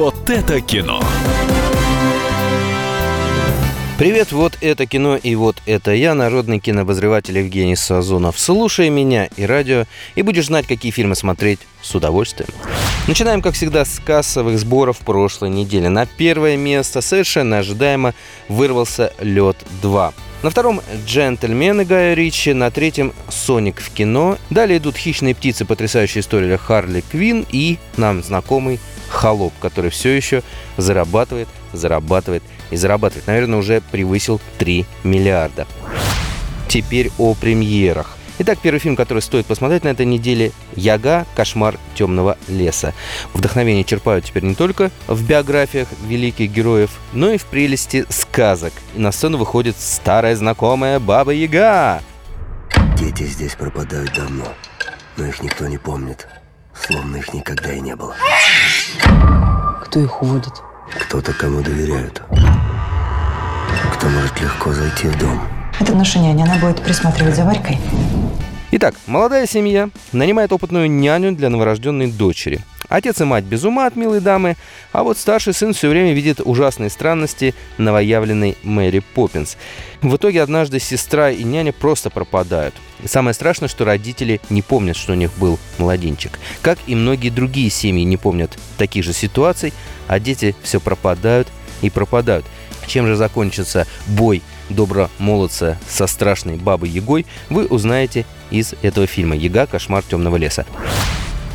[0.00, 0.98] Вот это кино.
[3.98, 8.38] Привет, вот это кино и вот это я, народный кинообозреватель Евгений Сазонов.
[8.38, 9.84] Слушай меня и радио,
[10.14, 12.48] и будешь знать, какие фильмы смотреть с удовольствием.
[13.08, 15.88] Начинаем, как всегда, с кассовых сборов прошлой недели.
[15.88, 18.14] На первое место совершенно ожидаемо
[18.48, 20.14] вырвался «Лед 2».
[20.42, 24.38] На втором «Джентльмены» Гая Ричи, на третьем «Соник в кино».
[24.48, 28.80] Далее идут «Хищные птицы», потрясающая история Харли Квин и нам знакомый
[29.20, 30.42] «Холоп», который все еще
[30.78, 33.26] зарабатывает, зарабатывает и зарабатывает.
[33.26, 35.66] Наверное, уже превысил 3 миллиарда.
[36.68, 38.16] Теперь о премьерах.
[38.38, 41.26] Итак, первый фильм, который стоит посмотреть на этой неделе– «Яга.
[41.36, 42.94] Кошмар темного леса».
[43.34, 48.72] Вдохновение черпают теперь не только в биографиях великих героев, но и в прелести сказок.
[48.94, 52.00] И на сцену выходит старая знакомая Баба Яга.
[52.96, 54.46] Дети здесь пропадают давно,
[55.18, 56.26] но их никто не помнит,
[56.74, 58.16] словно их никогда и не было.
[59.90, 60.52] Кто их уводит?
[61.00, 62.22] Кто-то кому доверяют.
[63.96, 65.40] Кто может легко зайти в дом.
[65.80, 67.76] Это наша няня, она будет присматривать за Варькой.
[68.70, 72.60] Итак, молодая семья нанимает опытную няню для новорожденной дочери.
[72.90, 74.56] Отец и мать без ума от милой дамы,
[74.92, 79.56] а вот старший сын все время видит ужасные странности новоявленной Мэри Поппинс.
[80.02, 82.74] В итоге однажды сестра и няня просто пропадают.
[83.02, 86.38] И самое страшное, что родители не помнят, что у них был младенчик.
[86.62, 89.72] Как и многие другие семьи не помнят таких же ситуаций,
[90.08, 91.46] а дети все пропадают
[91.82, 92.44] и пропадают.
[92.88, 99.36] Чем же закончится бой добро молодца со страшной бабой Егой, вы узнаете из этого фильма
[99.36, 99.66] «Яга.
[99.66, 100.66] Кошмар темного леса».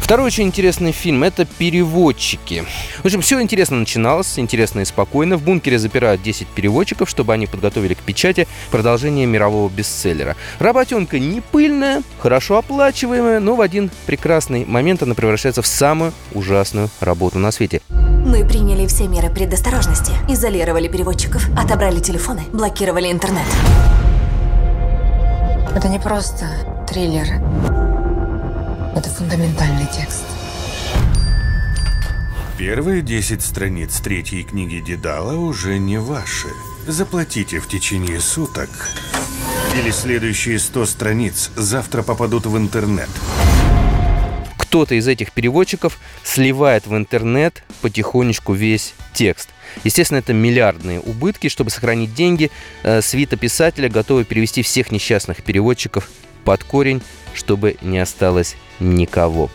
[0.06, 2.64] Второй очень интересный фильм– это «Переводчики».
[3.02, 5.36] В общем, все интересно начиналось, интересно и спокойно.
[5.36, 10.36] В бункере запирают 10 переводчиков, чтобы они подготовили к печати продолжение мирового бестселлера.
[10.60, 16.90] Работенка не пыльная, хорошо оплачиваемая, но в один прекрасный момент она превращается в самую ужасную
[17.00, 17.82] работу на свете.
[17.90, 20.12] Мы приняли все меры предосторожности.
[20.30, 23.48] Изолировали переводчиков, отобрали телефоны, блокировали интернет.
[25.76, 26.46] Это не просто
[26.88, 27.42] триллер.
[28.96, 30.24] Это фундаментальный текст.
[32.58, 36.48] Первые 10 страниц третьей книги Дедала уже не ваши.
[36.88, 38.70] Заплатите в течение суток.
[39.78, 43.10] Или следующие 100 страниц завтра попадут в интернет.
[44.58, 49.50] Кто-то из этих переводчиков сливает в интернет потихонечку весь текст.
[49.84, 51.50] Естественно, это миллиардные убытки.
[51.50, 52.50] Чтобы сохранить деньги,
[52.84, 56.10] э, свита писателя готова перевести всех несчастных переводчиков
[56.46, 57.02] под корень,
[57.34, 59.50] чтобы не осталось никого.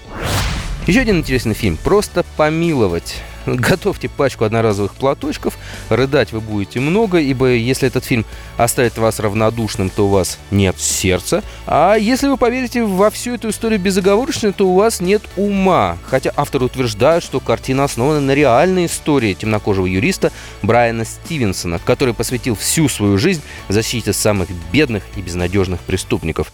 [0.86, 3.22] Еще один интересный фильм «Просто помиловать».
[3.46, 5.56] Готовьте пачку одноразовых платочков,
[5.88, 8.26] рыдать вы будете много, ибо если этот фильм
[8.58, 11.42] оставит вас равнодушным, то у вас нет сердца.
[11.66, 15.96] А если вы поверите во всю эту историю безоговорочно, то у вас нет ума.
[16.06, 22.54] Хотя авторы утверждают, что картина основана на реальной истории темнокожего юриста Брайана Стивенсона, который посвятил
[22.54, 26.52] всю свою жизнь защите самых бедных и безнадежных преступников.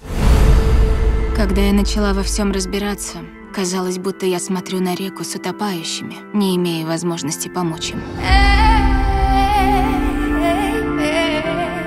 [1.37, 3.19] Когда я начала во всем разбираться,
[3.55, 8.03] казалось, будто я смотрю на реку с утопающими, не имея возможности помочь им.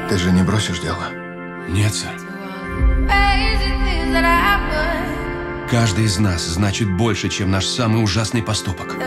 [0.07, 1.03] Ты же не бросишь дело?
[1.67, 2.11] Нет, сэр.
[5.71, 8.97] Каждый из нас значит больше, чем наш самый ужасный поступок.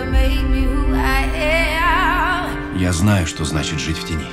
[2.75, 4.27] Я знаю, что значит жить в тени.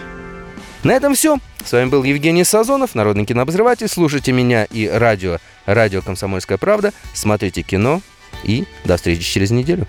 [0.83, 1.39] На этом все.
[1.63, 3.87] С вами был Евгений Сазонов, народный кинообозреватель.
[3.87, 6.93] Слушайте меня и радио, радио «Комсомольская правда».
[7.13, 8.01] Смотрите кино
[8.43, 9.85] и до встречи через неделю.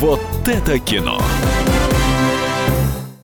[0.00, 1.20] Вот это кино!